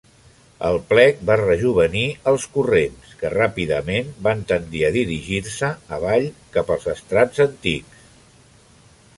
El 0.67 0.77
plec 0.93 1.19
va 1.29 1.35
rejovenir 1.41 2.05
els 2.31 2.47
corrents, 2.55 3.11
que 3.19 3.31
ràpidament 3.35 4.09
van 4.29 4.41
tendir 4.53 4.83
a 4.87 4.91
dirigir-se 4.99 5.71
avall 5.99 6.27
cap 6.57 6.73
als 6.77 6.91
estrats 6.99 7.45
antics. 7.47 8.11